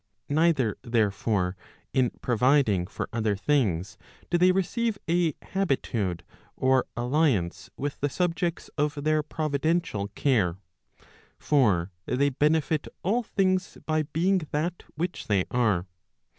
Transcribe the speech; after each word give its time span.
Neither, 0.29 0.77
therefore, 0.81 1.55
in 1.93 2.09
pro¬ 2.23 2.35
viding 2.35 2.87
for 2.87 3.07
other 3.13 3.35
things, 3.35 3.99
do 4.31 4.39
they 4.39 4.51
receive 4.51 4.97
a 5.07 5.35
habitude, 5.43 6.23
or 6.57 6.87
alliance 6.97 7.69
with 7.77 7.99
the 7.99 8.09
subjects 8.09 8.67
of 8.79 9.03
their 9.03 9.21
providential 9.21 10.07
care. 10.15 10.57
For 11.37 11.91
they 12.07 12.29
benefit 12.29 12.87
all 13.03 13.21
things 13.21 13.77
by 13.85 14.01
being 14.01 14.39
that 14.51 14.81
which 14.95 15.27
they 15.27 15.45
are. 15.51 15.85